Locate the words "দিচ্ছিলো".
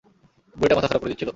1.11-1.29